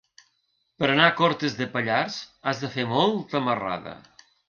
Per 0.83 0.89
anar 0.93 1.09
a 1.09 1.13
Cortes 1.19 1.59
de 1.61 1.69
Pallars 1.77 2.19
has 2.49 2.65
de 2.65 2.73
fer 2.79 2.89
molta 2.99 3.47
marrada. 3.51 3.99